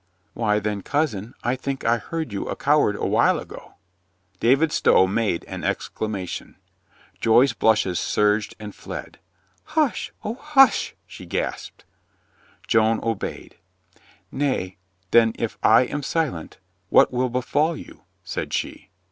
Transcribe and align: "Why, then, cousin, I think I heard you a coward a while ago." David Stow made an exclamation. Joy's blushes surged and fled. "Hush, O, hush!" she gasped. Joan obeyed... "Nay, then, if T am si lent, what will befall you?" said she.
"Why, 0.33 0.57
then, 0.57 0.81
cousin, 0.81 1.35
I 1.43 1.55
think 1.55 1.85
I 1.85 1.99
heard 1.99 2.33
you 2.33 2.45
a 2.47 2.55
coward 2.55 2.95
a 2.95 3.05
while 3.05 3.37
ago." 3.37 3.75
David 4.39 4.71
Stow 4.71 5.05
made 5.05 5.45
an 5.45 5.63
exclamation. 5.63 6.55
Joy's 7.19 7.53
blushes 7.53 7.99
surged 7.99 8.55
and 8.59 8.73
fled. 8.73 9.19
"Hush, 9.77 10.11
O, 10.23 10.33
hush!" 10.33 10.95
she 11.05 11.27
gasped. 11.27 11.85
Joan 12.67 12.99
obeyed... 13.03 13.57
"Nay, 14.31 14.77
then, 15.11 15.33
if 15.37 15.61
T 15.61 15.67
am 15.69 16.01
si 16.01 16.27
lent, 16.27 16.57
what 16.89 17.13
will 17.13 17.29
befall 17.29 17.77
you?" 17.77 18.01
said 18.23 18.53
she. 18.53 18.89